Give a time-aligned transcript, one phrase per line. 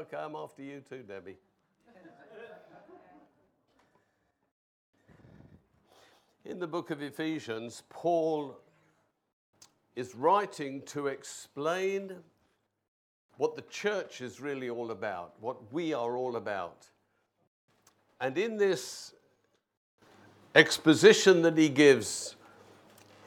[0.00, 1.36] okay, I'm after you too, Debbie.
[6.46, 8.58] In the book of Ephesians, Paul
[9.94, 12.14] is writing to explain
[13.36, 16.86] what the church is really all about, what we are all about.
[18.22, 19.12] And in this
[20.54, 22.36] exposition that he gives,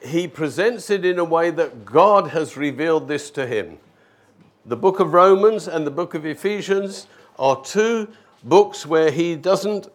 [0.02, 3.78] he presents it in a way that God has revealed this to him.
[4.66, 7.06] The book of Romans and the book of Ephesians
[7.38, 8.08] are two
[8.42, 9.88] books where he doesn't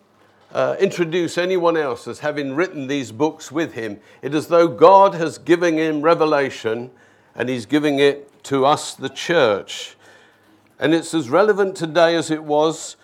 [0.53, 3.99] uh, introduce anyone else as having written these books with him.
[4.21, 6.91] It is as though God has given him revelation
[7.33, 9.95] and he's giving it to us, the church.
[10.77, 12.95] And it's as relevant today as it was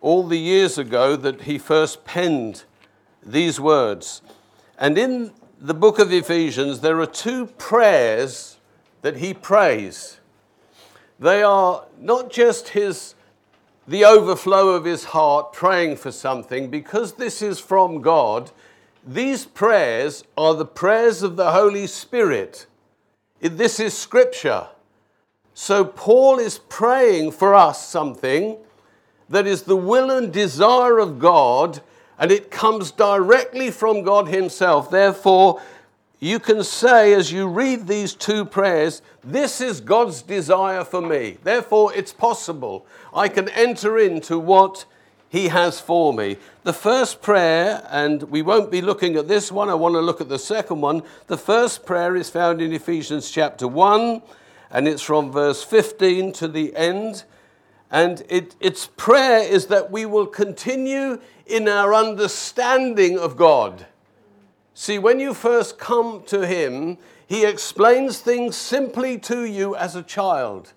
[0.00, 2.64] all the years ago that he first penned
[3.22, 4.22] these words.
[4.78, 8.56] And in the book of Ephesians, there are two prayers
[9.02, 10.20] that he prays.
[11.22, 13.14] They are not just his
[13.86, 18.50] the overflow of his heart praying for something, because this is from God,
[19.06, 22.66] these prayers are the prayers of the Holy Spirit.
[23.40, 24.66] This is scripture.
[25.54, 28.56] So Paul is praying for us something
[29.28, 31.82] that is the will and desire of God,
[32.18, 34.90] and it comes directly from God Himself.
[34.90, 35.60] Therefore,
[36.22, 41.38] you can say as you read these two prayers, This is God's desire for me.
[41.42, 42.86] Therefore, it's possible.
[43.12, 44.84] I can enter into what
[45.28, 46.36] He has for me.
[46.62, 50.20] The first prayer, and we won't be looking at this one, I want to look
[50.20, 51.02] at the second one.
[51.26, 54.22] The first prayer is found in Ephesians chapter 1,
[54.70, 57.24] and it's from verse 15 to the end.
[57.90, 63.86] And it, its prayer is that we will continue in our understanding of God.
[64.74, 70.02] See, when you first come to Him, He explains things simply to you as a
[70.02, 70.72] child.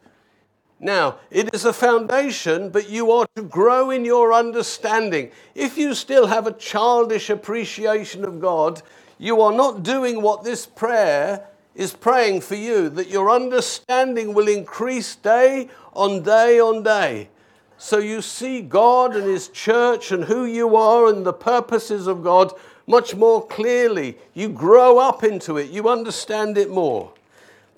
[0.79, 5.31] Now, it is a foundation, but you are to grow in your understanding.
[5.55, 8.81] If you still have a childish appreciation of God,
[9.17, 14.49] you are not doing what this prayer is praying for you, that your understanding will
[14.49, 17.29] increase day on day on day.
[17.77, 22.23] So you see God and His church and who you are and the purposes of
[22.23, 22.53] God
[22.87, 24.17] much more clearly.
[24.33, 27.11] You grow up into it, you understand it more.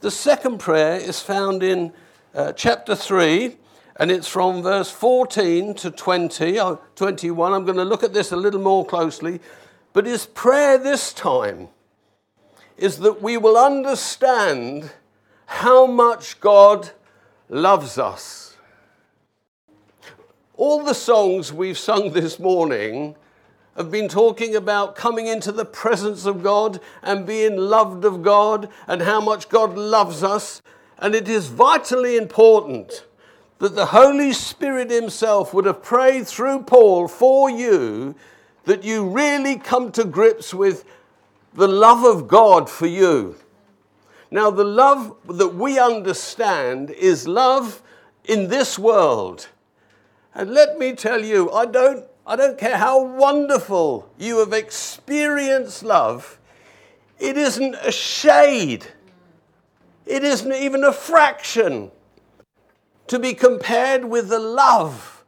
[0.02, 1.92] The second prayer is found in
[2.36, 3.58] uh, chapter 3,
[4.00, 7.54] and it's from verse 14 to 20, uh, 21.
[7.54, 9.40] I'm going to look at this a little more closely.
[9.94, 11.70] But his prayer this time
[12.78, 14.92] is that we will understand
[15.48, 16.92] how much God
[17.50, 18.58] loves us.
[20.56, 23.16] All the songs we've sung this morning
[23.78, 28.70] have been talking about coming into the presence of God and being loved of God
[28.88, 30.62] and how much God loves us.
[30.98, 33.06] And it is vitally important
[33.60, 38.16] that the Holy Spirit Himself would have prayed through Paul for you
[38.66, 40.84] that you really come to grips with
[41.54, 43.36] the love of God for you.
[44.30, 47.82] Now, the love that we understand is love
[48.26, 49.48] in this world.
[50.36, 55.82] And let me tell you, I don't I don't care how wonderful you have experienced
[55.82, 56.38] love,
[57.20, 58.86] it isn't a shade,
[60.06, 61.90] it isn't even a fraction
[63.08, 65.24] to be compared with the love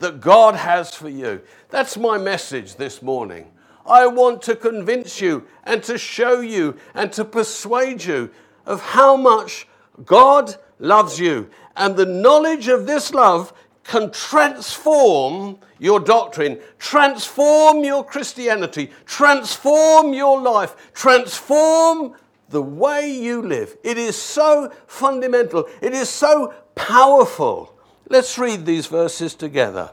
[0.00, 1.40] that God has for you.
[1.68, 3.46] That's my message this morning.
[3.86, 8.28] I want to convince you and to show you and to persuade you
[8.66, 9.68] of how much
[10.04, 11.48] God loves you.
[11.76, 13.52] And the knowledge of this love
[13.84, 22.14] can transform your doctrine, transform your Christianity, transform your life, transform
[22.50, 23.76] the way you live.
[23.82, 27.74] It is so fundamental, it is so powerful.
[28.08, 29.90] Let's read these verses together.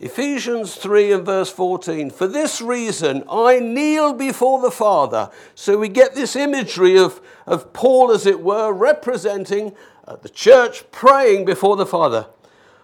[0.00, 2.10] Ephesians 3 and verse 14.
[2.10, 5.30] For this reason, I kneel before the Father.
[5.54, 9.76] So we get this imagery of, of Paul, as it were, representing
[10.08, 12.26] uh, the church praying before the Father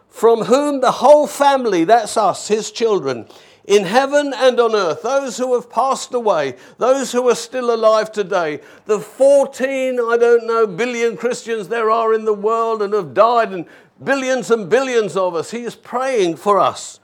[0.08, 3.27] from whom the whole family, that's us, his children,
[3.65, 8.10] in heaven and on earth, those who have passed away, those who are still alive
[8.10, 13.12] today, the 14, I don't know, billion Christians there are in the world and have
[13.12, 13.66] died, and
[14.03, 17.00] billions and billions of us, he is praying for us.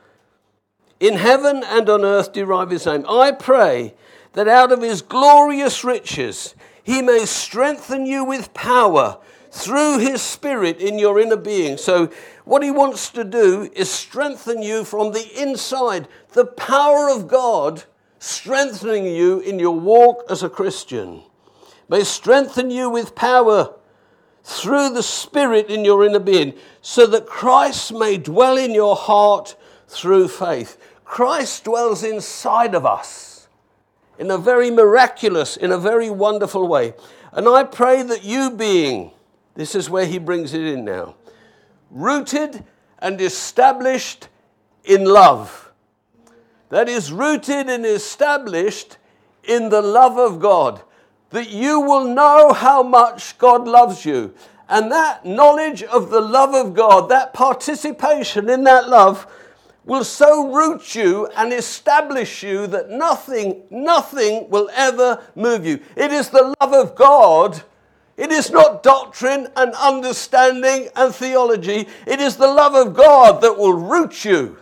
[1.00, 3.04] In heaven and on earth derive his name.
[3.08, 3.94] I pray
[4.32, 9.18] that out of his glorious riches he may strengthen you with power
[9.50, 11.76] through his spirit in your inner being.
[11.76, 12.10] So
[12.44, 16.08] what he wants to do is strengthen you from the inside.
[16.32, 17.84] The power of God
[18.18, 21.22] strengthening you in your walk as a Christian.
[21.88, 23.74] May strengthen you with power
[24.42, 29.56] through the Spirit in your inner being, so that Christ may dwell in your heart
[29.88, 30.76] through faith.
[31.04, 33.48] Christ dwells inside of us
[34.18, 36.94] in a very miraculous, in a very wonderful way.
[37.32, 39.12] And I pray that you being,
[39.54, 41.14] this is where he brings it in now,
[41.94, 42.64] rooted
[42.98, 44.28] and established
[44.84, 45.72] in love.
[46.68, 48.98] That is rooted and established
[49.44, 50.82] in the love of God.
[51.30, 54.34] That you will know how much God loves you.
[54.68, 59.26] And that knowledge of the love of God, that participation in that love,
[59.84, 65.80] will so root you and establish you that nothing, nothing will ever move you.
[65.94, 67.62] It is the love of God.
[68.16, 71.88] It is not doctrine and understanding and theology.
[72.06, 74.56] It is the love of God that will root you.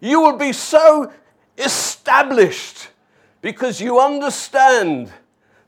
[0.00, 1.10] You will be so
[1.56, 2.88] established
[3.40, 5.10] because you understand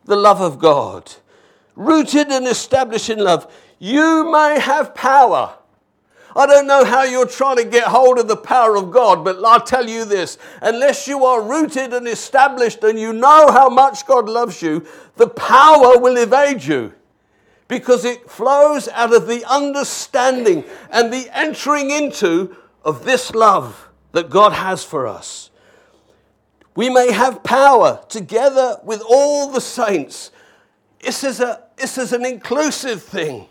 [0.04, 1.10] the love of God.
[1.76, 3.50] Rooted and established in love.
[3.78, 5.54] You may have power.
[6.36, 9.42] I don't know how you're trying to get hold of the power of God, but
[9.42, 14.06] I'll tell you this unless you are rooted and established and you know how much
[14.06, 16.92] God loves you, the power will evade you
[17.68, 24.30] because it flows out of the understanding and the entering into of this love that
[24.30, 25.50] God has for us.
[26.74, 30.30] We may have power together with all the saints.
[31.00, 33.46] This is, a, this is an inclusive thing.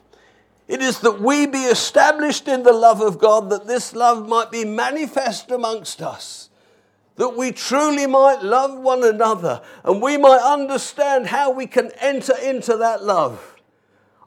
[0.67, 4.51] It is that we be established in the love of God, that this love might
[4.51, 6.49] be manifest amongst us,
[7.15, 12.35] that we truly might love one another, and we might understand how we can enter
[12.37, 13.56] into that love.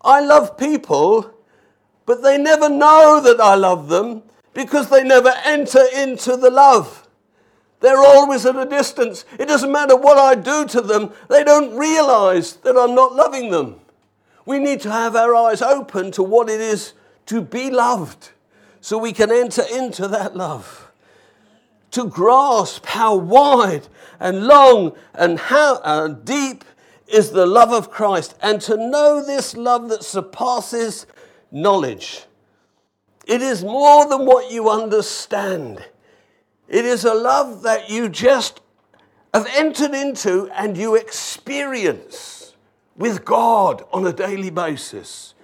[0.02, 1.32] I love people,
[2.06, 4.23] but they never know that I love them
[4.55, 7.06] because they never enter into the love.
[7.81, 9.25] They're always at a distance.
[9.38, 13.50] It doesn't matter what I do to them, they don't realize that I'm not loving
[13.50, 13.81] them.
[14.47, 16.94] We need to have our eyes open to what it is
[17.26, 18.31] to be loved
[18.81, 20.91] so we can enter into that love.
[21.93, 23.88] To grasp how wide
[24.19, 26.64] and long and how uh, deep
[27.12, 31.07] is the love of Christ, and to know this love that surpasses
[31.51, 32.25] knowledge.
[33.27, 35.85] It is more than what you understand.
[36.69, 38.61] It is a love that you just
[39.35, 42.55] have entered into and you experience
[42.97, 45.35] with God on a daily basis.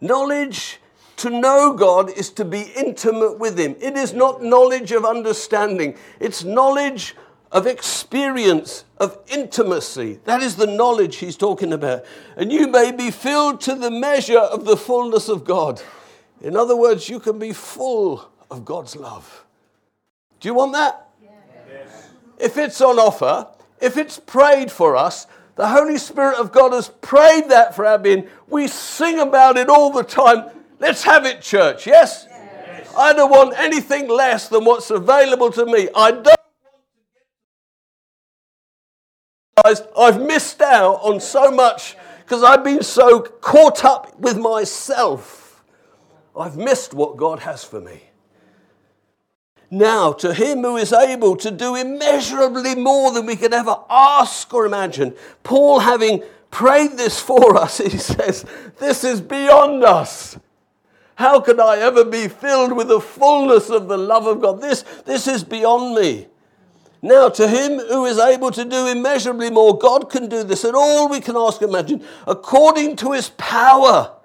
[0.00, 0.80] Knowledge,
[1.16, 3.76] to know God, is to be intimate with Him.
[3.80, 7.14] It is not knowledge of understanding, it's knowledge
[7.50, 10.20] of experience, of intimacy.
[10.24, 12.04] That is the knowledge he's talking about.
[12.36, 15.82] And you may be filled to the measure of the fullness of God.
[16.40, 19.44] In other words, you can be full of God's love.
[20.40, 21.08] Do you want that?
[21.22, 22.10] Yes.
[22.38, 23.48] If it's on offer,
[23.80, 27.98] if it's prayed for us, the Holy Spirit of God has prayed that for our
[27.98, 28.28] being.
[28.46, 30.44] We sing about it all the time.
[30.78, 32.26] Let's have it, church, yes?
[32.28, 32.94] yes?
[32.96, 35.88] I don't want anything less than what's available to me.
[35.96, 36.37] I don't
[39.64, 45.64] I've missed out on so much because I've been so caught up with myself.
[46.38, 48.02] I've missed what God has for me.
[49.70, 54.52] Now, to him who is able to do immeasurably more than we could ever ask
[54.54, 58.44] or imagine, Paul, having prayed this for us, he says,
[58.78, 60.38] This is beyond us.
[61.16, 64.60] How can I ever be filled with the fullness of the love of God?
[64.60, 66.28] This, this is beyond me.
[67.00, 70.74] Now, to him who is able to do immeasurably more, God can do this and
[70.74, 74.16] all we can ask imagine, according to his power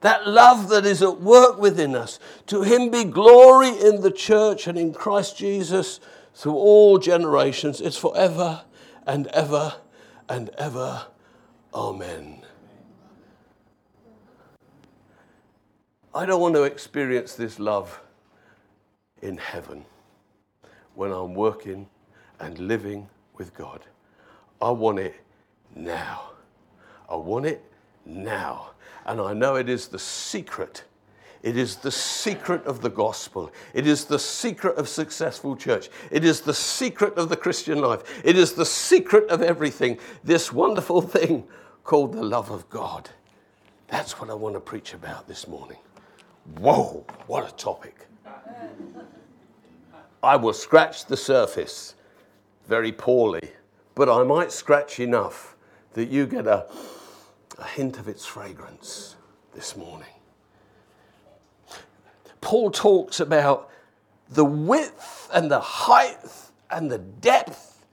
[0.00, 2.18] that love that is at work within us.
[2.46, 6.00] To him be glory in the church and in Christ Jesus
[6.34, 7.80] through all generations.
[7.80, 8.62] It's forever
[9.06, 9.74] and ever
[10.28, 11.06] and ever.
[11.74, 12.42] Amen.
[16.14, 18.00] I don't want to experience this love
[19.22, 19.84] in heaven
[20.94, 21.88] when I'm working
[22.40, 23.80] and living with God.
[24.60, 25.14] I want it
[25.74, 26.30] now.
[27.08, 27.62] I want it
[28.04, 28.70] now.
[29.06, 30.84] And I know it is the secret.
[31.42, 33.52] It is the secret of the gospel.
[33.72, 35.88] It is the secret of successful church.
[36.10, 38.20] It is the secret of the Christian life.
[38.24, 39.98] It is the secret of everything.
[40.24, 41.46] This wonderful thing
[41.84, 43.08] called the love of God.
[43.86, 45.78] That's what I want to preach about this morning.
[46.58, 48.06] Whoa, what a topic.
[50.22, 51.94] I will scratch the surface
[52.68, 53.50] very poorly,
[53.94, 55.56] but I might scratch enough
[55.94, 56.66] that you get a
[57.58, 59.16] a hint of its fragrance
[59.54, 60.08] this morning.
[62.40, 63.70] Paul talks about
[64.30, 66.18] the width and the height
[66.70, 67.84] and the depth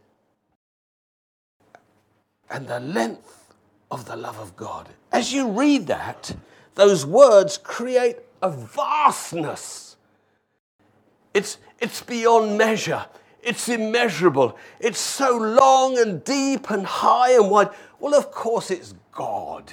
[2.50, 3.53] and the length
[3.89, 4.89] of the love of God.
[5.12, 6.36] As you read that,
[6.75, 9.96] those words create a vastness.
[11.34, 13.05] It's, it's beyond measure.
[13.45, 14.57] It's immeasurable.
[14.79, 17.69] It's so long and deep and high and wide.
[17.99, 19.71] Well, of course, it's God.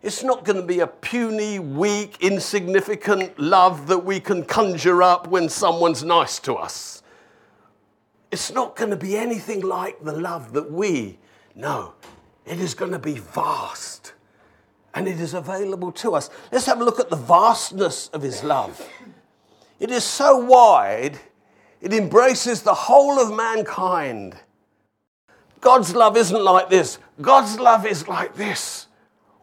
[0.00, 5.26] It's not going to be a puny, weak, insignificant love that we can conjure up
[5.26, 7.02] when someone's nice to us.
[8.30, 11.18] It's not going to be anything like the love that we
[11.56, 11.94] know.
[12.46, 14.12] It is going to be vast
[14.94, 16.30] and it is available to us.
[16.52, 18.88] Let's have a look at the vastness of His love.
[19.80, 21.18] It is so wide
[21.82, 24.36] it embraces the whole of mankind.
[25.60, 26.98] God's love isn't like this.
[27.20, 28.86] God's love is like this.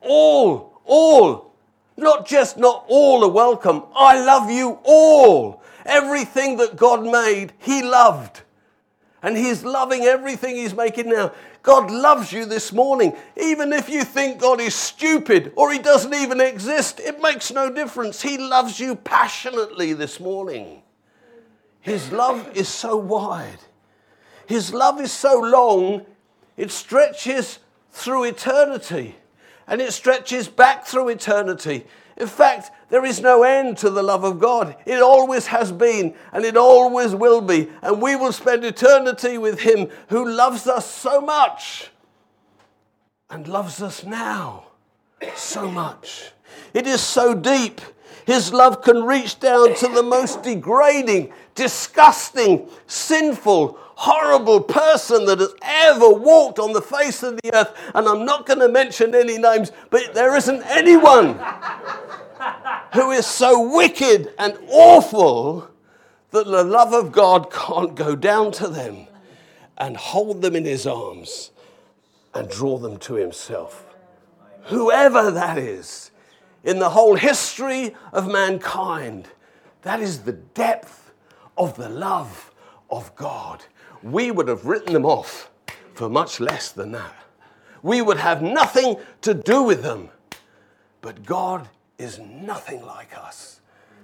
[0.01, 1.53] All, all.
[1.97, 3.83] Not just not all are welcome.
[3.93, 5.61] I love you all.
[5.85, 8.41] Everything that God made, He loved.
[9.21, 11.33] And He's loving everything He's making now.
[11.61, 13.17] God loves you this morning.
[13.35, 17.69] Even if you think God is stupid or He doesn't even exist, it makes no
[17.69, 18.21] difference.
[18.21, 20.83] He loves you passionately this morning.
[21.81, 23.59] His love is so wide,
[24.47, 26.05] His love is so long,
[26.57, 27.59] it stretches
[27.91, 29.15] through eternity
[29.67, 31.85] and it stretches back through eternity.
[32.17, 34.75] In fact, there is no end to the love of God.
[34.85, 37.69] It always has been and it always will be.
[37.81, 41.91] And we will spend eternity with Him who loves us so much
[43.29, 44.65] and loves us now
[45.35, 46.31] so much.
[46.73, 47.79] It is so deep
[48.29, 55.53] his love can reach down to the most degrading, disgusting, sinful, horrible person that has
[55.61, 57.75] ever walked on the face of the earth.
[57.93, 61.37] And I'm not going to mention any names, but there isn't anyone
[62.93, 65.69] who is so wicked and awful
[66.31, 69.07] that the love of God can't go down to them
[69.77, 71.51] and hold them in his arms
[72.33, 73.85] and draw them to himself.
[74.67, 76.11] Whoever that is
[76.63, 79.27] in the whole history of mankind.
[79.81, 81.08] That is the depth
[81.59, 82.51] of the love
[82.89, 83.63] of God.
[84.01, 85.51] We would have written them off
[85.93, 87.13] for much less than that.
[87.83, 90.09] We would have nothing to do with them.
[91.01, 93.59] But God is nothing like us.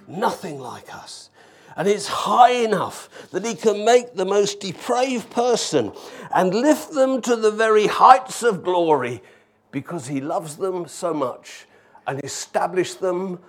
[0.07, 1.29] Nothing like us.
[1.77, 5.91] And it's high enough that He can make the most depraved person
[6.33, 9.21] and lift them to the very heights of glory
[9.71, 11.65] because He loves them so much
[12.07, 13.39] and establish them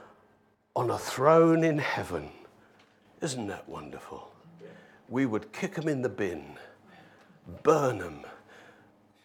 [0.75, 2.30] on a throne in heaven.
[3.26, 4.30] Isn't that wonderful?
[5.09, 6.45] We would kick them in the bin,
[7.64, 8.21] burn them,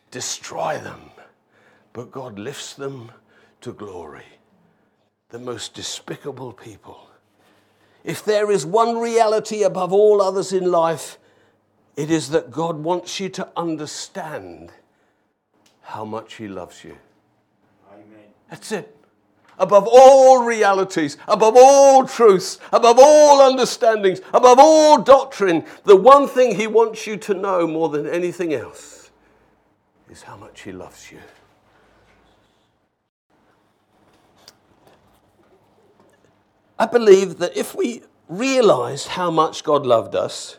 [0.10, 1.12] destroy them,
[1.94, 3.12] but God lifts them
[3.62, 4.26] to glory.
[5.30, 7.12] The most despicable people.
[8.04, 11.20] If there is one reality above all others in life,
[11.96, 14.72] it is that God wants you to understand
[15.84, 16.98] how much He loves you.
[17.94, 18.26] Amen.
[18.50, 19.01] That's it
[19.62, 26.56] above all realities, above all truths, above all understandings, above all doctrine, the one thing
[26.56, 29.12] he wants you to know more than anything else
[30.10, 31.20] is how much he loves you.
[36.80, 40.58] I believe that if we realized how much God loved us,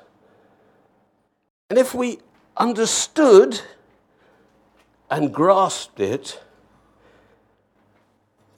[1.68, 2.20] and if we
[2.56, 3.60] understood
[5.10, 6.40] and grasped it,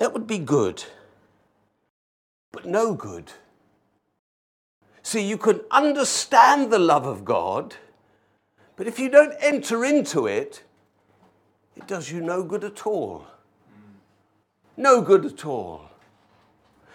[0.04, 0.84] that would be good,
[2.52, 3.32] but no good.
[5.02, 7.76] See, you can understand the love of God,
[8.76, 10.62] but if you don't enter into it,
[11.74, 13.26] it does you no good at all.
[14.76, 15.88] No good at all.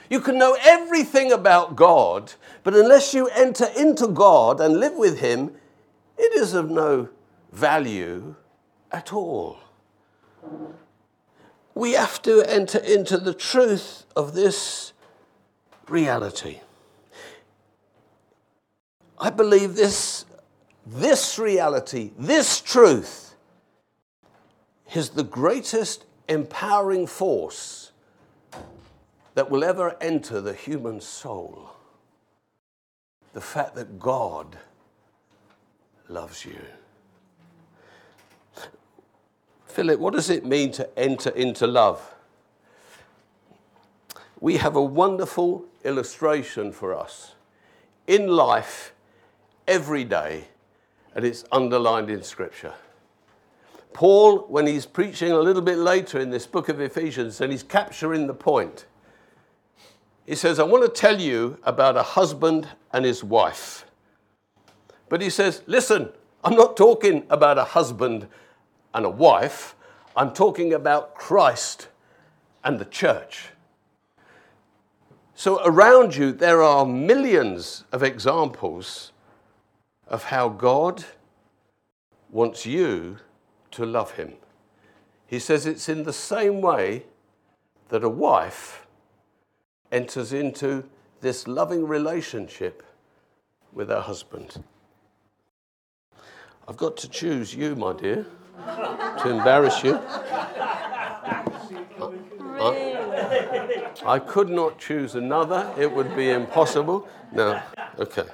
[0.07, 5.19] You can know everything about God, but unless you enter into God and live with
[5.19, 5.55] Him,
[6.15, 7.09] it is of no
[7.51, 8.35] value
[8.91, 9.57] at all
[11.79, 14.91] we have to enter into the truth of this
[15.87, 16.59] reality.
[19.17, 20.25] I believe this,
[20.85, 23.33] this reality, this truth,
[24.93, 27.93] is the greatest empowering force
[29.35, 31.69] that will ever enter the human soul.
[33.31, 34.57] The fact that God
[36.09, 36.59] loves you.
[39.69, 42.15] Philip, what does it mean to enter into love?
[44.39, 47.35] We have a wonderful illustration for us
[48.07, 48.93] in life
[49.67, 50.45] every day,
[51.13, 52.73] and it's underlined in Scripture.
[53.93, 57.63] Paul, when he's preaching a little bit later in this book of Ephesians, and he's
[57.63, 58.85] capturing the point,
[60.25, 63.85] he says, I want to tell you about a husband and his wife.
[65.09, 66.09] But he says, listen,
[66.43, 68.27] I'm not talking about a husband
[68.93, 69.75] and a wife,
[70.15, 71.87] I'm talking about Christ
[72.63, 73.49] and the church.
[75.35, 79.13] So, around you, there are millions of examples
[80.07, 81.05] of how God
[82.29, 83.17] wants you
[83.71, 84.33] to love Him.
[85.25, 87.05] He says it's in the same way
[87.89, 88.87] that a wife
[89.91, 90.83] enters into
[91.21, 92.83] this loving relationship
[93.71, 94.63] with her husband.
[96.67, 98.25] I've got to choose you, my dear,
[99.21, 99.99] to embarrass you.
[102.61, 107.07] I, I could not choose another, it would be impossible.
[107.31, 107.61] No,
[107.97, 108.25] okay.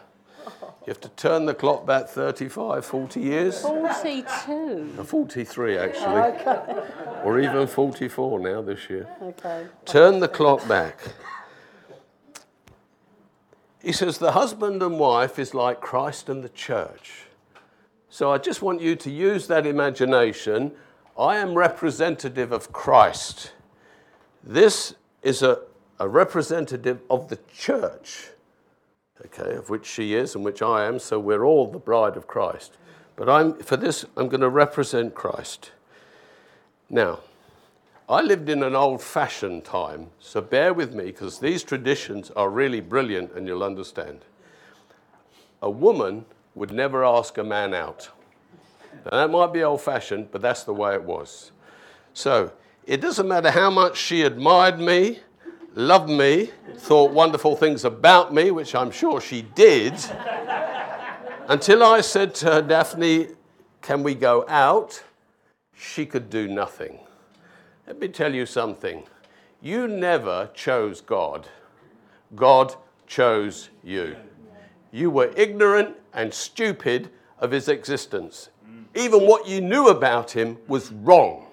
[0.85, 3.61] You have to turn the clock back 35, 40 years.
[3.61, 4.93] 42.
[4.99, 6.05] Uh, 43, actually.
[6.45, 6.81] Okay.
[7.23, 9.07] Or even 44 now this year.
[9.19, 9.65] Okay.
[9.85, 10.99] Turn the clock back.
[13.81, 17.24] He says the husband and wife is like Christ and the church.
[18.09, 20.71] So I just want you to use that imagination.
[21.17, 23.51] I am representative of Christ.
[24.43, 25.59] This is a,
[25.99, 28.29] a representative of the church,
[29.25, 32.27] okay, of which she is and which I am, so we're all the bride of
[32.27, 32.77] Christ.
[33.15, 35.71] But I'm, for this, I'm going to represent Christ.
[36.89, 37.19] Now,
[38.07, 42.49] I lived in an old fashioned time, so bear with me because these traditions are
[42.49, 44.19] really brilliant and you'll understand.
[45.61, 48.09] A woman would never ask a man out.
[49.05, 51.51] Now, that might be old fashioned, but that's the way it was.
[52.13, 52.53] So,
[52.85, 55.19] it doesn't matter how much she admired me,
[55.75, 59.93] loved me, thought wonderful things about me, which I'm sure she did,
[61.47, 63.27] until I said to her, Daphne,
[63.81, 65.03] can we go out?
[65.77, 66.99] She could do nothing.
[67.85, 69.03] Let me tell you something.
[69.61, 71.47] You never chose God,
[72.35, 72.75] God
[73.07, 74.15] chose you.
[74.95, 77.09] You were ignorant and stupid
[77.39, 78.49] of his existence.
[78.95, 81.47] Even what you knew about him was wrong.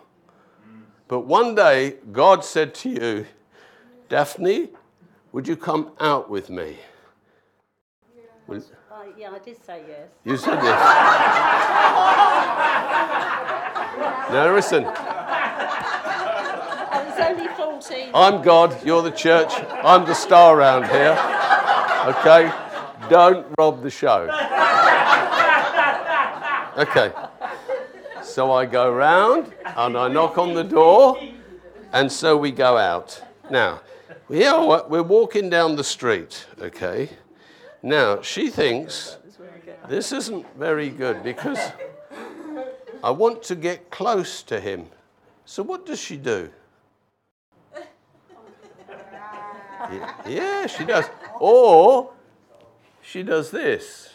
[1.09, 3.27] But one day, God said to you,
[4.09, 4.69] Daphne,
[5.33, 6.77] would you come out with me?
[8.47, 10.09] Will- Uh, yeah, I did say yes.
[10.23, 10.63] You said yes.
[14.31, 14.91] now listen, I
[17.09, 18.11] was only 14.
[18.15, 21.19] I'm God, you're the church, I'm the star around here.
[22.07, 22.53] Okay?
[23.09, 24.29] Don't rob the show.
[26.79, 27.13] Okay.
[28.23, 31.19] So I go round and I knock on the door,
[31.93, 33.23] and so we go out.
[33.51, 33.81] Now,
[34.29, 34.55] here
[34.89, 37.11] we're walking down the street, okay?
[37.83, 39.19] Now, she thinks
[39.89, 41.59] this isn't very good because
[43.05, 44.87] I want to get close to him.
[45.45, 46.49] So, what does she do?
[49.91, 51.05] Yeah, yeah, she does.
[51.41, 52.13] Or
[53.03, 54.09] she does this.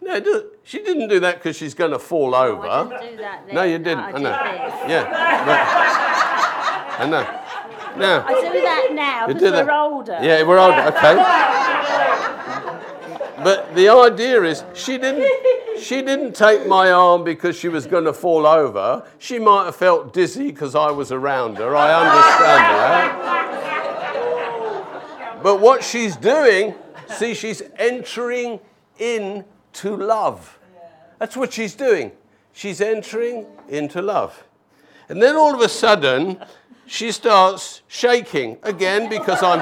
[0.00, 0.20] No,
[0.64, 2.66] she didn't do that because she's going to fall oh, over.
[2.66, 3.54] I didn't do that then.
[3.54, 4.00] No, you didn't.
[4.00, 4.30] I, I did know.
[4.88, 5.44] Yeah.
[5.46, 5.60] But,
[7.00, 7.22] I know.
[7.96, 10.18] Now, I do that now because we're older.
[10.22, 10.82] yeah, we're older.
[10.88, 11.14] Okay.
[13.44, 15.26] But the idea is she didn't.
[15.78, 19.04] She didn't take my arm because she was going to fall over.
[19.18, 21.74] She might have felt dizzy because I was around her.
[21.74, 23.18] I understand that.
[25.42, 26.76] But what she's doing,
[27.12, 28.60] see, she's entering
[28.98, 30.58] into love.
[31.18, 32.12] That's what she's doing.
[32.52, 34.44] She's entering into love.
[35.08, 36.42] And then all of a sudden,
[36.86, 39.60] she starts shaking again because I'm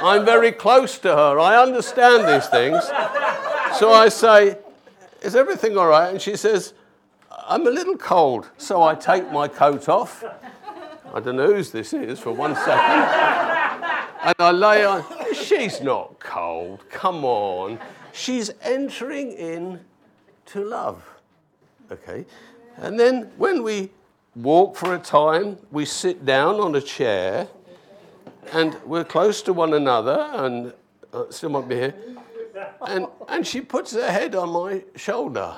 [0.00, 1.40] I'm very close to her.
[1.40, 2.84] I understand these things.
[3.78, 4.58] So I say,
[5.22, 6.10] Is everything all right?
[6.10, 6.74] And she says,
[7.48, 8.48] I'm a little cold.
[8.58, 10.24] So I take my coat off.
[11.14, 13.47] I don't know whose this is for one second.
[14.28, 15.04] And I lay on.
[15.32, 16.84] She's not cold.
[16.90, 17.78] Come on.
[18.12, 19.80] She's entering in
[20.46, 21.02] to love.
[21.90, 22.26] Okay?
[22.76, 23.88] And then when we
[24.36, 27.48] walk for a time, we sit down on a chair
[28.52, 30.74] and we're close to one another and
[31.14, 31.94] uh, still might be here.
[32.86, 35.54] And, and she puts her head on my shoulder.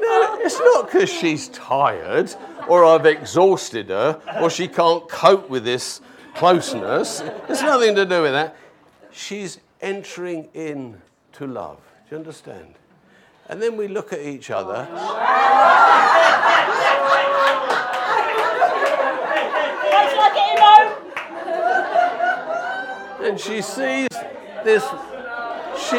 [0.00, 2.34] No, it's not because she's tired
[2.68, 6.00] or I've exhausted her or she can't cope with this
[6.34, 7.22] closeness.
[7.48, 8.56] It's nothing to do with that.
[9.12, 11.00] She's entering in
[11.32, 11.78] to love.
[12.08, 12.74] Do you understand?
[13.48, 14.88] And then we look at each other.
[23.22, 24.08] And she sees
[24.64, 24.84] this.
[25.78, 25.96] She,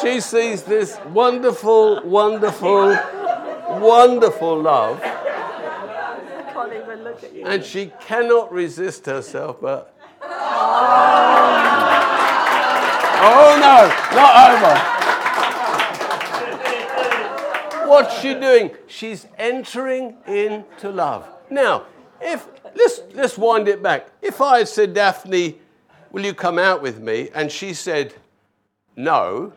[0.00, 2.96] she sees this wonderful, wonderful,
[3.78, 7.46] wonderful love, I can't even look at you.
[7.46, 9.94] and she cannot resist herself but
[13.22, 13.86] Oh no,
[14.16, 14.74] not over.
[17.88, 18.70] What's she doing?
[18.86, 21.28] She's entering into love.
[21.50, 21.84] Now,
[22.20, 24.08] if let's let's wind it back.
[24.22, 25.58] If I had said, Daphne,
[26.10, 27.28] will you come out with me?
[27.34, 28.14] And she said,
[28.96, 29.52] no,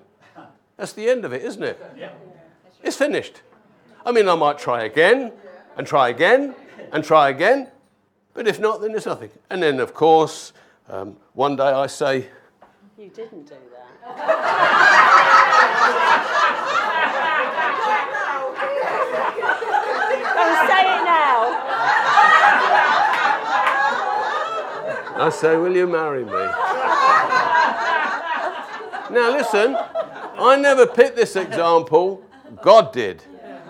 [0.77, 1.81] that's the end of it, isn't it?
[1.97, 2.11] Yeah.
[2.81, 3.41] It's finished.
[4.05, 5.31] I mean, I might try again
[5.77, 6.55] and try again
[6.91, 7.69] and try again,
[8.33, 9.29] but if not, then there's nothing.
[9.49, 10.51] And then, of course,
[10.89, 12.27] um, one day I say,
[12.97, 15.03] You didn't do that.
[20.35, 21.37] Don't say it now.
[25.15, 26.31] I say, Will you marry me?
[29.15, 29.77] now, listen,
[30.37, 32.23] I never picked this example,
[32.61, 33.23] God did.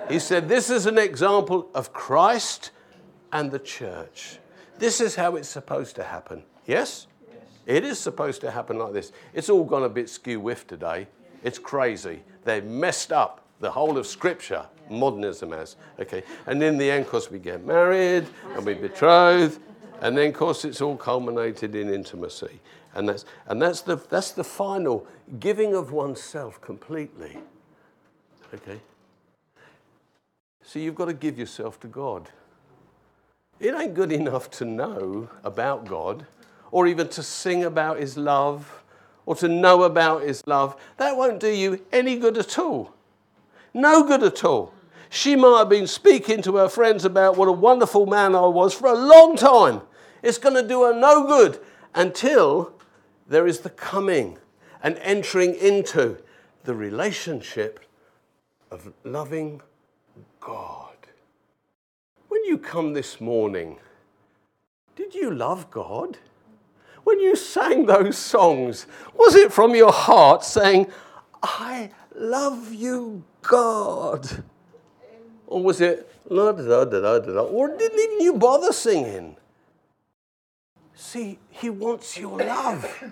[0.09, 2.71] He said, This is an example of Christ
[3.31, 4.39] and the church.
[4.79, 6.43] This is how it's supposed to happen.
[6.65, 7.07] Yes?
[7.65, 9.11] It is supposed to happen like this.
[9.33, 11.07] It's all gone a bit skew whiff today.
[11.43, 12.21] It's crazy.
[12.43, 15.77] They've messed up the whole of Scripture, modernism has.
[15.99, 19.59] Okay, and in the end, of course, we get married and we betroth,
[20.03, 22.59] and then, of course, it's all culminated in intimacy,
[22.93, 25.07] and that's and that's the that's the final
[25.39, 27.37] giving of oneself completely.
[28.53, 28.81] Okay.
[30.61, 32.29] So you've got to give yourself to God.
[33.61, 36.25] It ain't good enough to know about God
[36.71, 38.83] or even to sing about His love
[39.25, 40.75] or to know about His love.
[40.97, 42.93] That won't do you any good at all.
[43.73, 44.73] No good at all.
[45.09, 48.73] She might have been speaking to her friends about what a wonderful man I was
[48.73, 49.81] for a long time.
[50.23, 51.59] It's going to do her no good
[51.93, 52.73] until
[53.27, 54.39] there is the coming
[54.81, 56.17] and entering into
[56.63, 57.81] the relationship
[58.71, 59.61] of loving
[60.39, 60.95] God.
[62.29, 63.77] When you come this morning,
[64.95, 66.17] did you love God?
[67.03, 70.87] When you sang those songs, was it from your heart saying,
[71.43, 74.43] I love you, God?
[75.47, 79.35] Or was it, la da da da da da, or didn't even you bother singing?
[80.95, 83.03] See, He wants your love.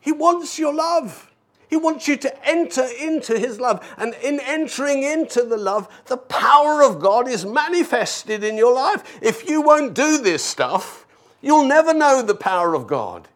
[0.00, 1.30] He wants your love.
[1.68, 3.86] He wants you to enter into His love.
[3.96, 9.18] And in entering into the love, the power of God is manifested in your life.
[9.22, 11.06] If you won't do this stuff,
[11.40, 13.28] you'll never know the power of God.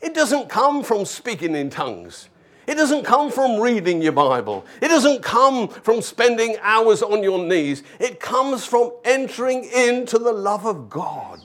[0.00, 2.28] It doesn't come from speaking in tongues.
[2.66, 4.66] It doesn't come from reading your Bible.
[4.82, 7.82] It doesn't come from spending hours on your knees.
[7.98, 11.40] It comes from entering into the love of God.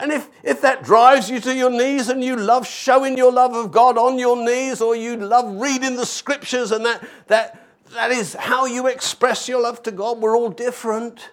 [0.00, 3.54] And if, if that drives you to your knees and you love showing your love
[3.54, 8.10] of God on your knees, or you love reading the scriptures and that, that, that
[8.12, 11.30] is how you express your love to God, we're all different.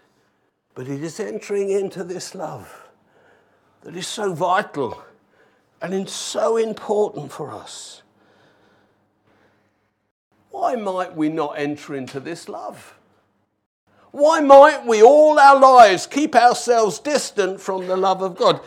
[0.73, 2.87] But it is entering into this love
[3.81, 5.01] that is so vital
[5.81, 8.01] and is so important for us.
[10.49, 12.97] Why might we not enter into this love?
[14.15, 18.61] Why might we all our lives keep ourselves distant from the love of God?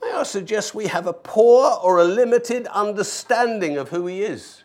[0.00, 4.62] May I suggest we have a poor or a limited understanding of who He is?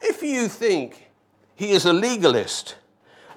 [0.00, 1.10] If you think
[1.56, 2.76] He is a legalist,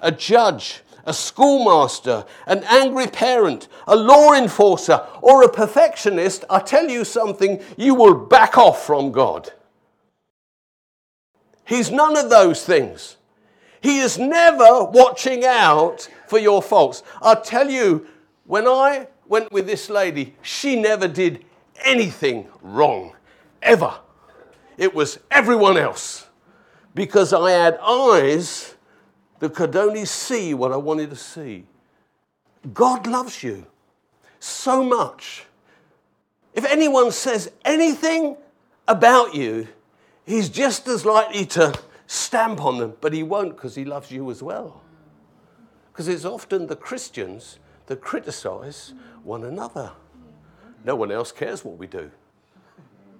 [0.00, 6.88] a judge, a schoolmaster, an angry parent, a law enforcer, or a perfectionist, I tell
[6.88, 9.52] you something, you will back off from God.
[11.64, 13.15] He's none of those things.
[13.86, 17.04] He is never watching out for your faults.
[17.22, 18.08] I'll tell you,
[18.44, 21.44] when I went with this lady, she never did
[21.84, 23.14] anything wrong,
[23.62, 23.94] ever.
[24.76, 26.26] It was everyone else
[26.96, 28.74] because I had eyes
[29.38, 31.64] that could only see what I wanted to see.
[32.74, 33.66] God loves you
[34.40, 35.44] so much.
[36.54, 38.36] If anyone says anything
[38.88, 39.68] about you,
[40.24, 44.30] he's just as likely to stamp on them, but he won't because he loves you
[44.30, 44.82] as well.
[45.92, 49.92] Because it's often the Christians that criticize one another.
[50.84, 52.10] No one else cares what we do.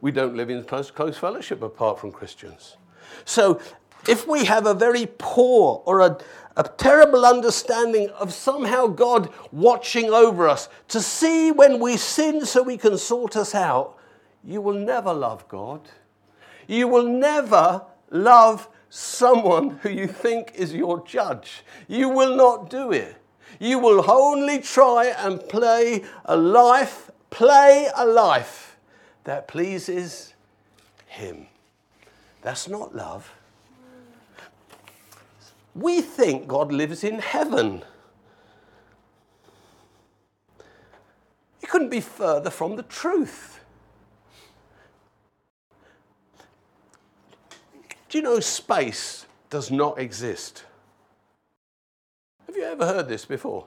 [0.01, 2.77] We don't live in close, close fellowship apart from Christians.
[3.25, 3.61] So,
[4.07, 6.19] if we have a very poor or a,
[6.57, 12.65] a terrible understanding of somehow God watching over us to see when we sin so
[12.65, 13.99] he can sort us out,
[14.45, 15.81] you will never love God.
[16.69, 21.63] You will never love someone who you think is your judge.
[21.89, 23.17] You will not do it.
[23.59, 28.77] You will only try and play a life, play a life
[29.25, 30.35] that pleases
[31.07, 31.47] Him.
[32.43, 33.33] That's not love.
[35.75, 37.83] We think God lives in heaven.
[41.61, 43.56] You couldn't be further from the truth.
[48.09, 50.65] Do you know space does not exist?
[52.47, 53.67] Have you ever heard this before?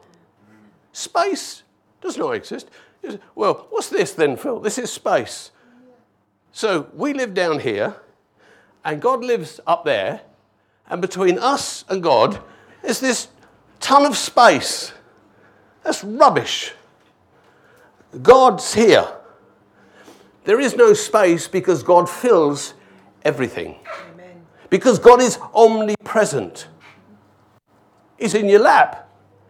[0.94, 1.64] Space
[2.02, 2.70] does not exist.
[3.36, 4.60] Well, what's this then, Phil?
[4.60, 5.52] This is space.
[6.52, 7.96] So we live down here,
[8.84, 10.22] and God lives up there,
[10.88, 12.42] and between us and God
[12.84, 13.28] is this
[13.80, 14.94] ton of space.
[15.84, 16.74] That's rubbish.
[18.22, 19.08] God's here.
[20.46, 22.74] There is no space because God fills
[23.24, 23.76] everything.
[24.70, 26.68] Because God is omnipresent.
[28.18, 29.10] He's in your lap.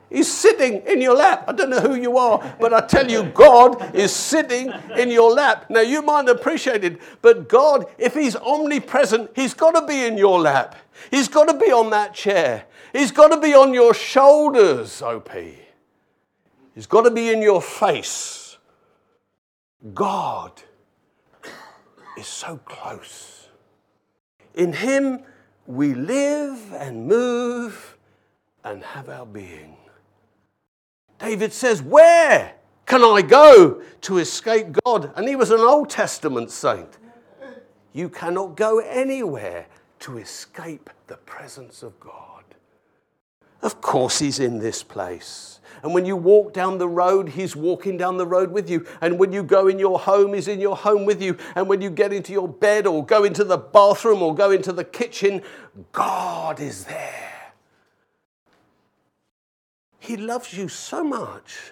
[0.10, 1.46] He's sitting in your lap.
[1.48, 5.32] I don't know who you are, but I tell you, God is sitting in your
[5.32, 5.68] lap.
[5.70, 10.18] Now, you might appreciate it, but God, if He's omnipresent, He's got to be in
[10.18, 10.76] your lap.
[11.12, 12.66] He's got to be on that chair.
[12.92, 15.30] He's got to be on your shoulders, OP.
[16.74, 18.58] He's got to be in your face.
[19.94, 20.54] God
[22.18, 23.39] is so close.
[24.60, 25.22] In Him
[25.68, 27.98] we live and move
[28.66, 29.78] and have our being.
[31.18, 35.14] David says, Where can I go to escape God?
[35.16, 36.98] And he was an Old Testament saint.
[37.94, 39.66] You cannot go anywhere
[40.00, 42.39] to escape the presence of God.
[43.62, 45.60] Of course, He's in this place.
[45.82, 48.86] And when you walk down the road, He's walking down the road with you.
[49.02, 51.38] And when you go in your home, He's in your home with you.
[51.56, 54.74] And when you get into your bed or go into the bathroom or go into
[54.74, 55.42] the kitchen,
[55.92, 57.54] God is there.
[60.00, 61.72] He loves you so much,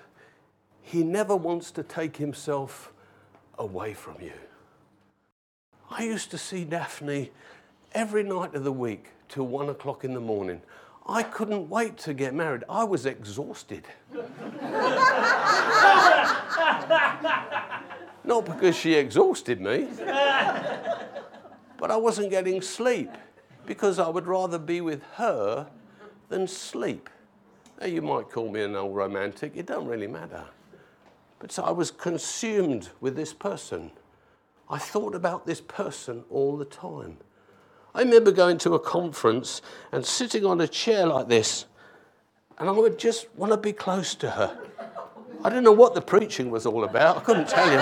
[0.82, 2.92] He never wants to take Himself
[3.58, 4.34] away from you.
[5.90, 7.32] I used to see Daphne
[7.94, 10.62] every night of the week till one o'clock in the morning.
[11.10, 12.64] I couldn't wait to get married.
[12.70, 13.86] I was exhausted.
[18.24, 19.88] Not because she exhausted me,
[21.78, 23.12] but I wasn't getting sleep
[23.66, 25.68] because I would rather be with her
[26.28, 27.10] than sleep.
[27.80, 30.44] Now, you might call me an old romantic, it don't really matter.
[31.40, 33.92] But so I was consumed with this person.
[34.70, 37.18] I thought about this person all the time.
[37.98, 41.66] I remember going to a conference and sitting on a chair like this,
[42.60, 44.56] and I would just want to be close to her.
[45.44, 47.80] I don't know what the preaching was all about, I couldn't tell you.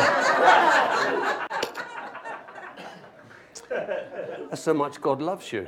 [4.50, 5.68] That's much God loves you.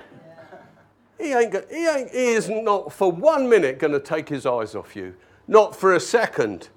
[1.19, 4.45] He ain't, go, he ain't, he is not for one minute going to take his
[4.45, 5.13] eyes off you.
[5.49, 6.69] Not for a second.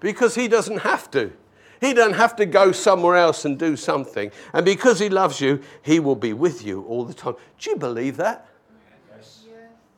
[0.00, 1.32] Because he doesn't have to.
[1.80, 4.30] He doesn't have to go somewhere else and do something.
[4.52, 7.36] And because he loves you, he will be with you all the time.
[7.58, 8.46] Do you believe that?
[9.16, 9.44] Yes.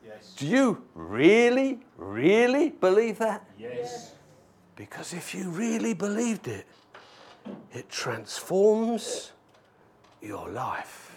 [0.05, 0.33] yes.
[0.37, 3.45] Do you really, really believe that?
[3.59, 4.13] Yes.
[4.75, 6.65] Because if you really believed it,
[7.73, 9.33] it transforms
[10.21, 11.13] your life.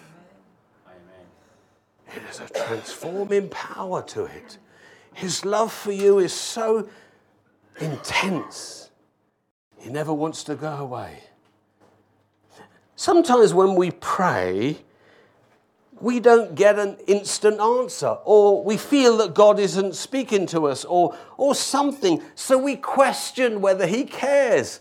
[0.86, 2.16] Amen.
[2.16, 4.58] It is a transforming power to it.
[5.14, 6.88] His love for you is so
[7.80, 8.85] intense.
[9.86, 11.20] He never wants to go away.
[12.96, 14.78] Sometimes when we pray,
[16.00, 20.84] we don't get an instant answer, or we feel that God isn't speaking to us,
[20.84, 22.20] or, or something.
[22.34, 24.80] So we question whether He cares.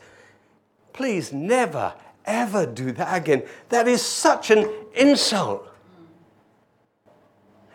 [0.92, 1.94] Please never,
[2.26, 3.44] ever do that again.
[3.70, 5.72] That is such an insult.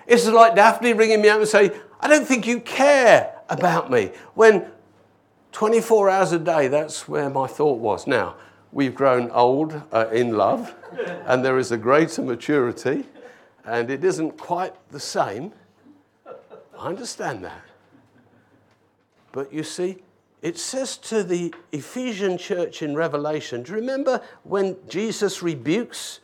[0.04, 4.10] It's like Daphne ringing me up and saying, I don't think you care about me.
[4.34, 4.66] When
[5.52, 8.06] 24 hours a day, that's where my thought was.
[8.06, 8.36] Now,
[8.72, 10.74] we've grown old uh, in love,
[11.26, 13.04] and there is a greater maturity,
[13.64, 15.52] and it isn't quite the same.
[16.78, 17.62] I understand that.
[19.32, 19.98] But you see,
[20.42, 26.20] it says to the Ephesian church in Revelation, do you remember when Jesus rebukes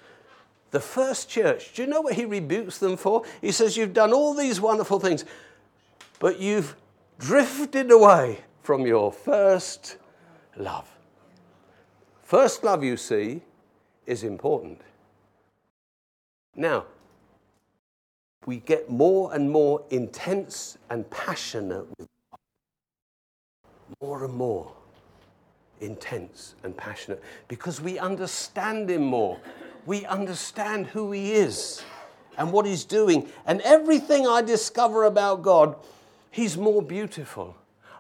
[0.71, 3.23] the first church, do you know what he rebukes them for?
[3.41, 5.25] He says, You've done all these wonderful things,
[6.19, 6.77] but you've
[7.19, 9.97] drifted away from your first
[10.57, 10.91] love.
[12.23, 13.41] First love, you see,
[14.07, 14.81] is important.
[16.57, 16.85] Now,
[18.45, 22.41] we get more and more intense and passionate with God.
[24.01, 24.73] More and more
[25.81, 29.39] intense and passionate because we understand Him more
[29.87, 31.83] we understand who He is
[32.37, 33.29] and what He's doing.
[33.47, 35.77] And everything I discover about God,
[36.31, 37.57] He's more beautiful.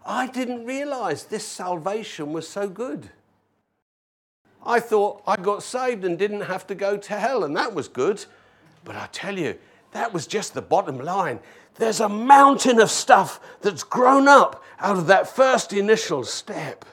[0.08, 3.10] I didn't realize this salvation was so good.
[4.64, 7.88] I thought I got saved and didn't have to go to hell, and that was
[7.88, 8.24] good.
[8.84, 9.58] But I tell you,
[9.92, 11.40] that was just the bottom line.
[11.74, 16.84] There's a mountain of stuff that's grown up out of that first initial step.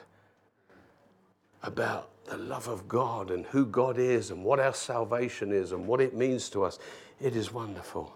[1.62, 5.86] about the love of God and who God is and what our salvation is and
[5.86, 6.78] what it means to us,
[7.20, 8.14] it is wonderful.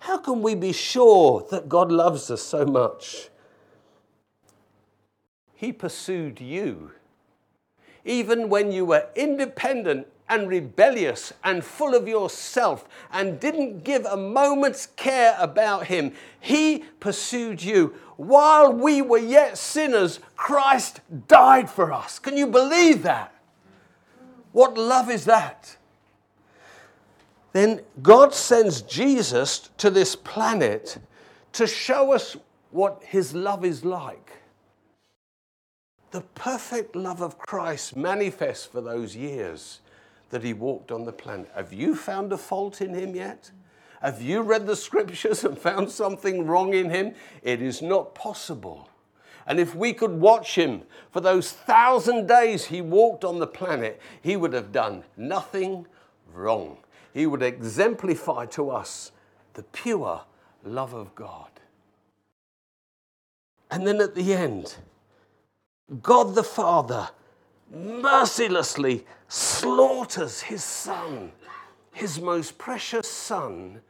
[0.00, 3.28] How can we be sure that God loves us so much?
[5.62, 6.90] He pursued you.
[8.04, 14.16] Even when you were independent and rebellious and full of yourself and didn't give a
[14.16, 17.94] moment's care about Him, He pursued you.
[18.16, 22.18] While we were yet sinners, Christ died for us.
[22.18, 23.32] Can you believe that?
[24.50, 25.76] What love is that?
[27.52, 30.98] Then God sends Jesus to this planet
[31.52, 32.36] to show us
[32.72, 34.41] what His love is like
[36.12, 39.80] the perfect love of Christ manifests for those years
[40.30, 41.50] that he walked on the planet.
[41.54, 43.50] Have you found a fault in him yet?
[44.00, 47.14] Have you read the scriptures and found something wrong in him?
[47.42, 48.88] It is not possible.
[49.46, 54.00] And if we could watch him for those thousand days he walked on the planet,
[54.20, 55.86] he would have done nothing
[56.32, 56.78] wrong.
[57.12, 59.12] He would exemplify to us
[59.54, 60.22] the pure
[60.64, 61.48] love of God.
[63.70, 64.76] And then at the end,
[66.00, 67.10] God the Father
[67.70, 71.32] mercilessly slaughters his son,
[71.92, 73.80] his most precious son,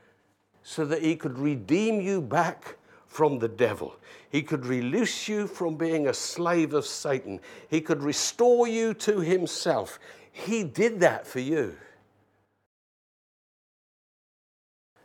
[0.63, 3.97] so that he could redeem you back from the devil.
[4.31, 7.41] He could release you from being a slave of Satan.
[7.69, 9.99] He could restore you to himself.
[10.33, 11.77] He did that for you.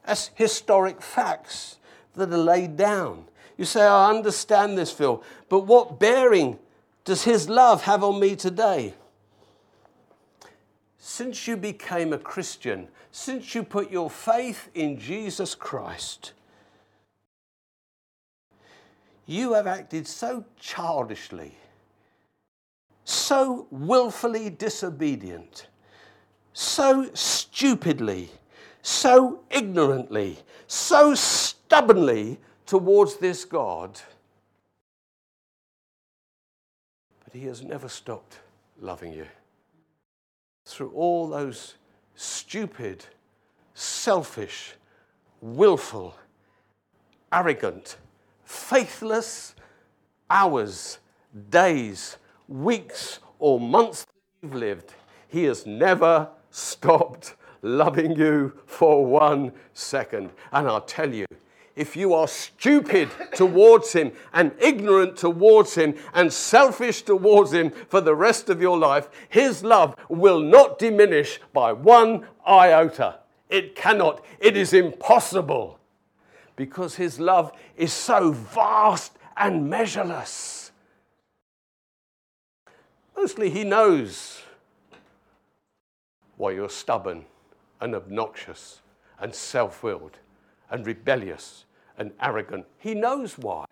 [0.06, 1.78] That's historic facts
[2.14, 3.26] that are laid down.
[3.58, 6.60] You say, I understand this, Phil, but what bearing
[7.08, 8.94] does his love have on me today?
[10.98, 16.34] Since you became a Christian, since you put your faith in Jesus Christ,
[19.26, 21.56] you have acted so childishly,
[23.06, 25.68] so willfully disobedient,
[26.52, 28.30] so stupidly,
[28.82, 33.98] so ignorantly, so stubbornly towards this God
[37.32, 38.40] He has never stopped
[38.80, 39.26] loving you.
[40.66, 41.76] Through all those
[42.16, 43.06] stupid,
[43.74, 44.74] selfish,
[45.42, 46.16] willful,
[47.32, 47.98] arrogant,
[48.44, 49.56] faithless
[50.30, 51.00] hours,
[51.50, 54.94] days, weeks, or months that you've lived,
[55.28, 60.32] He has never stopped loving you for one second.
[60.52, 61.26] And I'll tell you,
[61.78, 68.02] if you are stupid towards Him and ignorant towards Him and selfish towards Him for
[68.02, 73.20] the rest of your life, His love will not diminish by one iota.
[73.50, 74.26] It cannot.
[74.40, 75.80] It is impossible
[76.56, 80.72] because His love is so vast and measureless.
[83.16, 84.42] Mostly, He knows
[86.38, 87.26] why you're stubborn
[87.80, 88.82] and obnoxious
[89.20, 90.18] and self willed
[90.70, 91.66] and rebellious
[91.98, 92.66] and arrogant.
[92.78, 93.66] He knows why.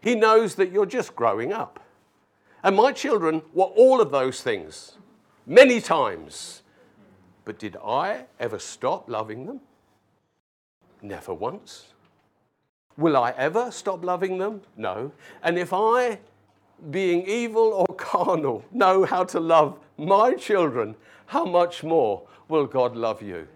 [0.00, 1.80] He knows that you're just growing up.
[2.62, 4.98] And my children were all of those things
[5.46, 6.62] many times.
[7.44, 9.60] But did I ever stop loving them?
[11.02, 11.92] Never once.
[12.96, 14.62] Will I ever stop loving them?
[14.76, 15.12] No.
[15.42, 16.18] And if I,
[16.90, 20.94] being evil or carnal, know how to love my children,
[21.26, 23.48] how much more will God love you?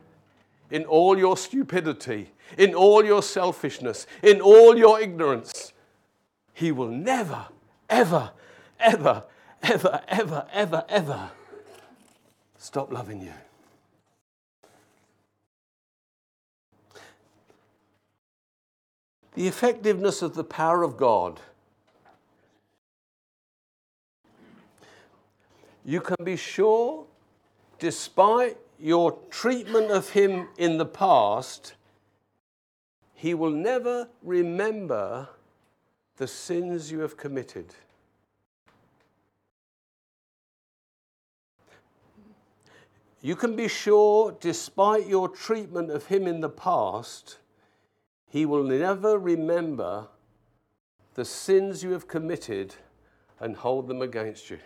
[0.71, 5.73] In all your stupidity, in all your selfishness, in all your ignorance,
[6.53, 7.47] He will never,
[7.89, 8.33] ever,
[8.79, 9.25] ever,
[9.63, 11.31] ever, ever, ever, ever
[12.59, 13.33] stop loving you.
[19.35, 21.41] The effectiveness of the power of God.
[25.85, 27.07] You can be sure,
[27.79, 31.75] despite your treatment of Him in the past,
[33.19, 35.29] he will never remember
[36.19, 37.75] the sins you have committed.
[43.21, 47.39] You can be sure, despite your treatment of him in the past,
[48.29, 50.07] he will never remember
[51.15, 52.77] the sins you have committed
[53.41, 54.61] and hold them against you.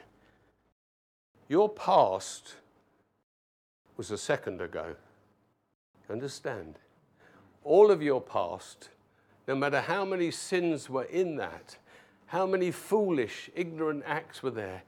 [1.48, 2.56] Your past
[4.02, 4.96] was a second ago.
[6.10, 6.74] Understand?
[7.64, 8.88] all of your past,
[9.46, 11.76] no matter how many sins were in that,
[12.26, 14.82] how many foolish, ignorant acts were there,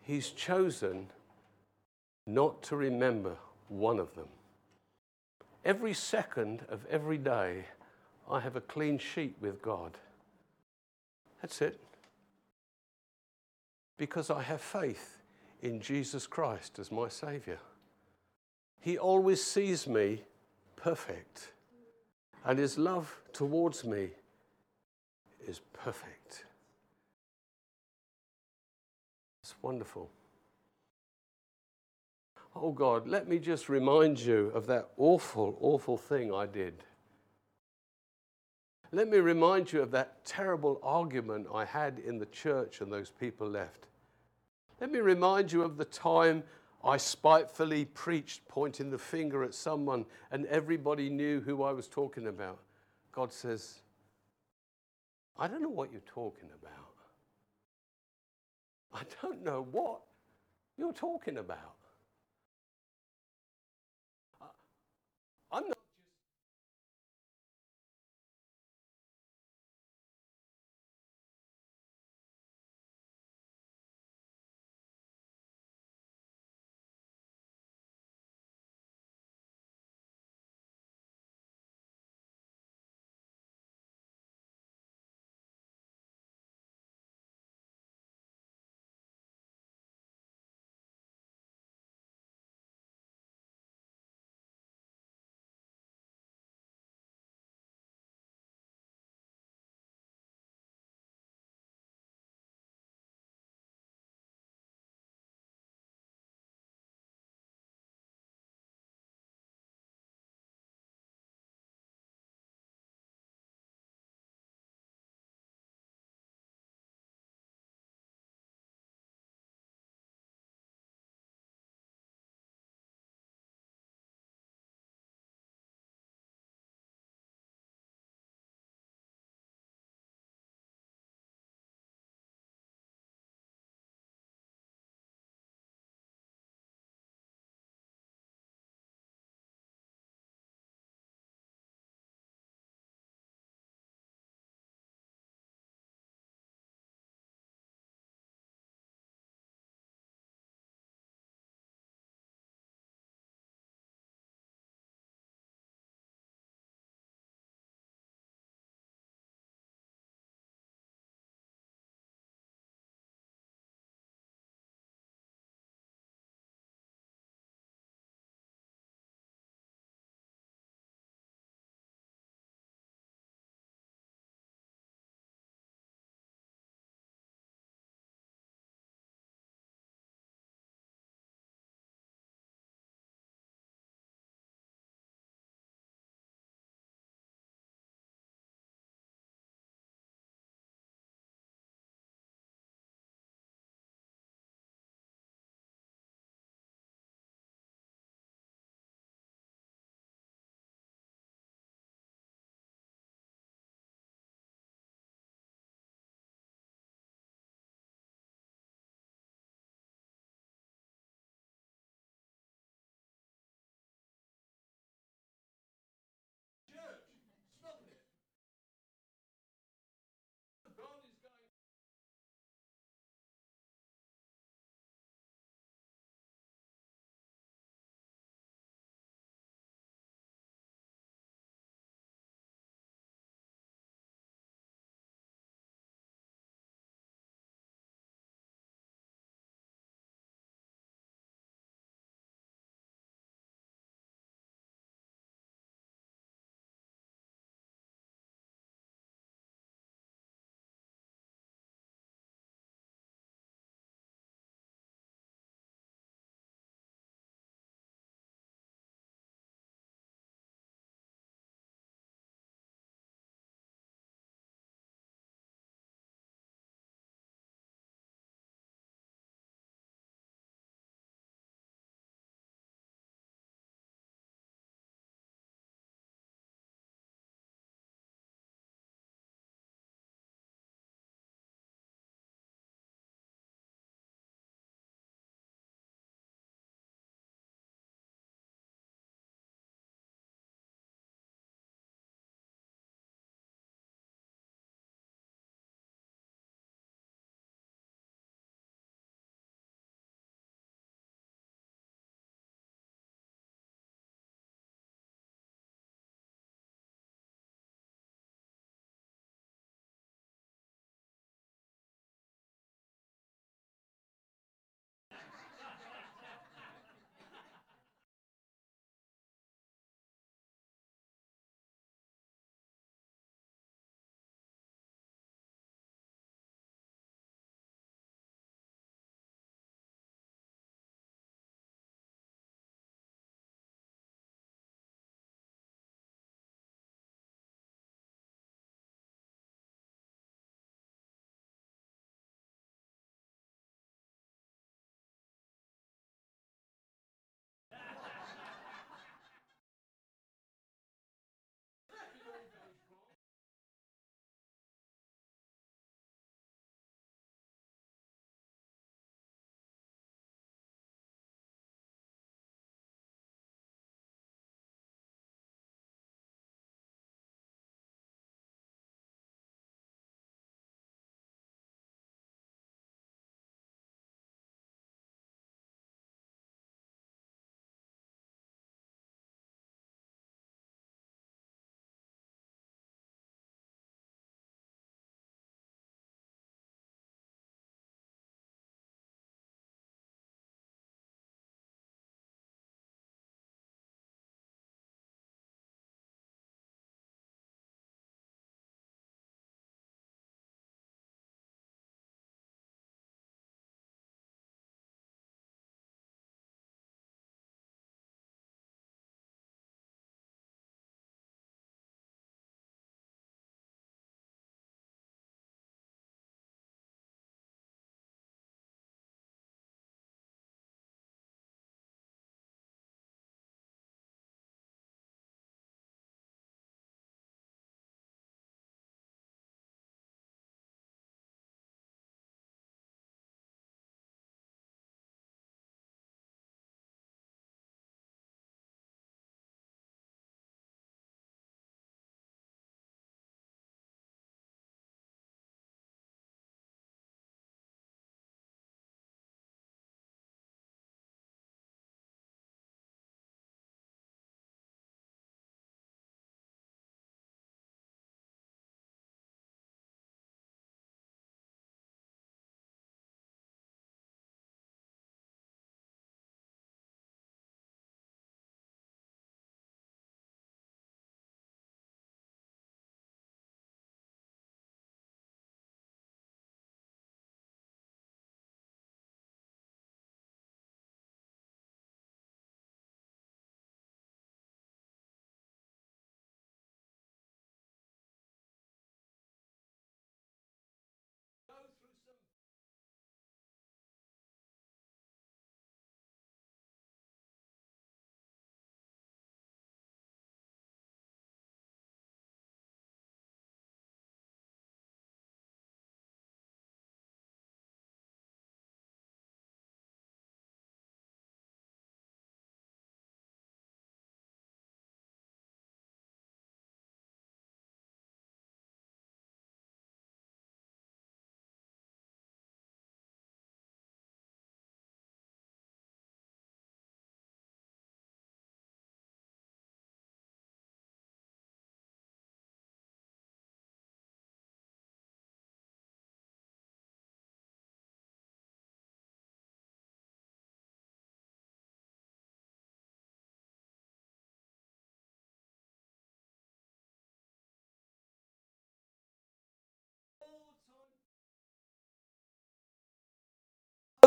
[0.00, 1.08] He's chosen
[2.26, 3.36] not to remember
[3.68, 4.28] one of them.
[5.64, 7.66] Every second of every day,
[8.30, 9.98] I have a clean sheet with God.
[11.42, 11.78] That's it.
[13.98, 15.18] because I have faith
[15.60, 17.58] in Jesus Christ as my Savior.
[18.84, 20.20] He always sees me
[20.76, 21.52] perfect,
[22.44, 24.10] and His love towards me
[25.48, 26.44] is perfect.
[29.40, 30.10] It's wonderful.
[32.54, 36.84] Oh God, let me just remind you of that awful, awful thing I did.
[38.92, 43.08] Let me remind you of that terrible argument I had in the church and those
[43.08, 43.86] people left.
[44.78, 46.42] Let me remind you of the time
[46.84, 52.26] I spitefully preached, pointing the finger at someone, and everybody knew who I was talking
[52.26, 52.58] about.
[53.10, 53.80] God says,
[55.38, 56.70] I don't know what you're talking about.
[58.92, 60.00] I don't know what
[60.76, 61.76] you're talking about.
[65.50, 65.78] I'm not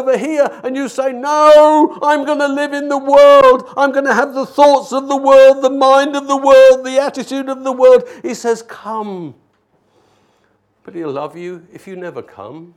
[0.07, 3.69] over here, and you say, No, I'm going to live in the world.
[3.75, 6.99] I'm going to have the thoughts of the world, the mind of the world, the
[6.99, 8.03] attitude of the world.
[8.21, 9.35] He says, Come.
[10.83, 12.75] But he'll love you if you never come.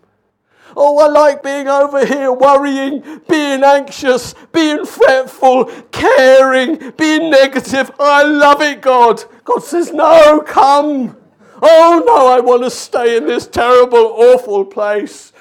[0.76, 7.91] Oh, I like being over here worrying, being anxious, being fretful, caring, being negative.
[7.99, 9.24] I love it, God.
[9.45, 11.16] God says, No, come.
[11.62, 15.33] Oh, no, I want to stay in this terrible, awful place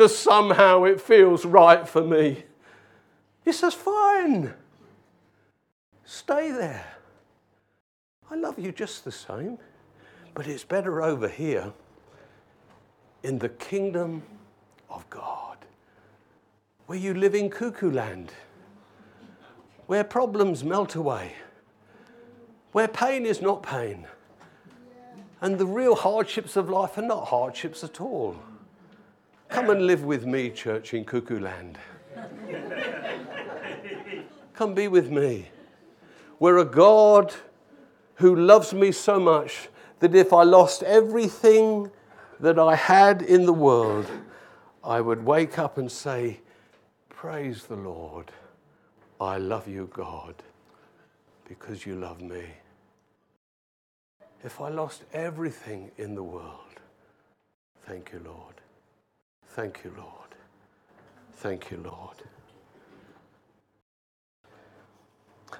[0.00, 2.42] because somehow it feels right for me.
[3.44, 4.54] He says, Fine.
[6.06, 6.86] Stay there.
[8.30, 9.58] I love you just the same,
[10.32, 11.70] but it's better over here
[13.24, 14.22] in the kingdom
[14.88, 15.58] of God,
[16.86, 18.32] where you live in cuckoo land,
[19.86, 21.34] where problems melt away,
[22.72, 24.06] where pain is not pain,
[25.42, 28.36] and the real hardships of life are not hardships at all.
[29.50, 31.76] Come and live with me, church, in cuckoo land.
[34.54, 35.48] Come be with me.
[36.38, 37.34] Where a God
[38.14, 41.90] who loves me so much that if I lost everything
[42.38, 44.06] that I had in the world,
[44.84, 46.40] I would wake up and say,
[47.08, 48.30] Praise the Lord.
[49.20, 50.34] I love you, God,
[51.46, 52.44] because you love me.
[54.42, 56.80] If I lost everything in the world,
[57.86, 58.54] thank you, Lord.
[59.50, 60.34] Thank you, Lord.
[61.34, 62.16] Thank you, Lord.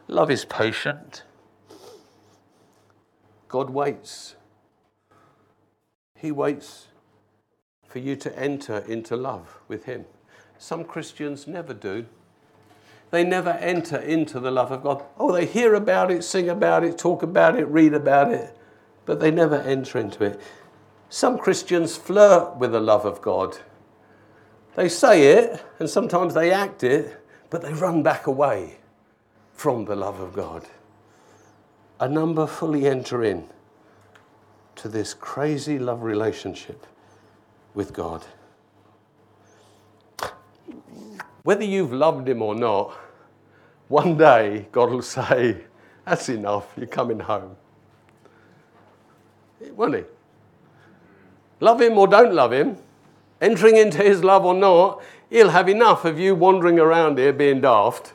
[0.07, 1.24] Love is patient.
[3.49, 4.36] God waits.
[6.16, 6.86] He waits
[7.88, 10.05] for you to enter into love with Him.
[10.59, 12.07] Some Christians never do.
[13.11, 15.03] They never enter into the love of God.
[15.18, 18.57] Oh, they hear about it, sing about it, talk about it, read about it,
[19.05, 20.41] but they never enter into it.
[21.09, 23.59] Some Christians flirt with the love of God.
[24.77, 28.79] They say it, and sometimes they act it, but they run back away
[29.53, 30.66] from the love of God.
[31.99, 33.47] A number fully enter in
[34.77, 36.87] to this crazy love relationship
[37.75, 38.25] with God.
[41.43, 42.97] Whether you've loved Him or not,
[43.89, 45.64] one day God will say,
[46.05, 47.57] That's enough, you're coming home.
[49.75, 50.05] Won't He?
[51.61, 52.77] Love Him or don't love Him,
[53.41, 57.61] entering into His love or not, He'll have enough of you wandering around here being
[57.61, 58.14] daft.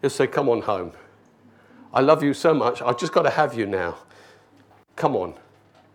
[0.00, 0.92] He'll say, Come on home.
[1.92, 3.96] I love you so much, I've just got to have you now.
[4.96, 5.34] Come on.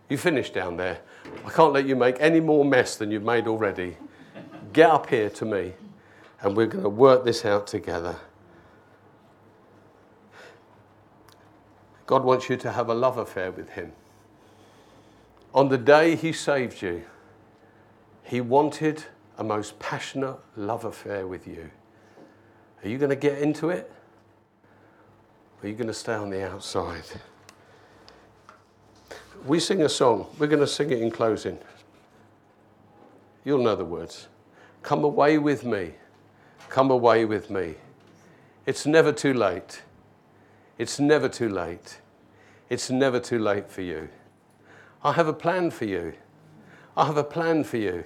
[0.08, 1.00] You finished down there.
[1.44, 3.96] I can't let you make any more mess than you've made already.
[4.72, 5.74] Get up here to me,
[6.40, 8.16] and we're going to work this out together.
[12.06, 13.92] God wants you to have a love affair with Him.
[15.54, 17.04] On the day He saved you,
[18.30, 19.02] He wanted
[19.38, 21.68] a most passionate love affair with you.
[22.80, 23.90] Are you going to get into it?
[25.56, 27.02] Or are you going to stay on the outside?
[29.44, 30.28] we sing a song.
[30.38, 31.58] We're going to sing it in closing.
[33.44, 34.28] You'll know the words.
[34.82, 35.94] Come away with me.
[36.68, 37.74] Come away with me.
[38.64, 39.82] It's never too late.
[40.78, 41.98] It's never too late.
[42.68, 44.08] It's never too late for you.
[45.02, 46.12] I have a plan for you.
[46.96, 48.04] I have a plan for you.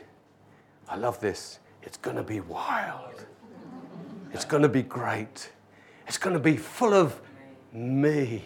[0.88, 1.60] I love this.
[1.82, 3.26] It's going to be wild.
[4.32, 5.50] It's going to be great.
[6.06, 7.20] It's going to be full of
[7.72, 8.44] me.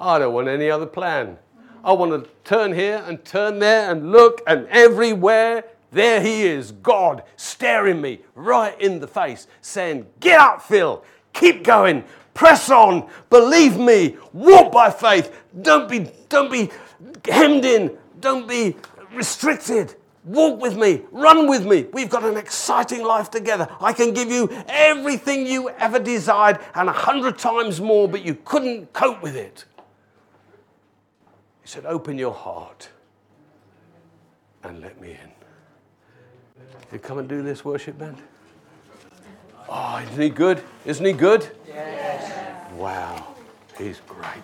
[0.00, 1.38] I don't want any other plan.
[1.84, 6.72] I want to turn here and turn there and look, and everywhere, there he is,
[6.72, 13.08] God, staring me right in the face, saying, Get up, Phil, keep going, press on,
[13.30, 16.70] believe me, walk by faith, don't be, don't be
[17.28, 18.76] hemmed in, don't be
[19.12, 19.96] restricted.
[20.24, 21.86] Walk with me, run with me.
[21.92, 23.68] We've got an exciting life together.
[23.80, 28.36] I can give you everything you ever desired and a hundred times more, but you
[28.44, 29.64] couldn't cope with it.
[31.62, 32.88] He said, Open your heart
[34.62, 35.32] and let me in.
[36.92, 38.18] You come and do this worship band?
[39.68, 40.62] Oh, isn't he good?
[40.84, 41.50] Isn't he good?
[41.66, 42.70] Yes.
[42.74, 43.34] Wow,
[43.76, 44.42] he's great.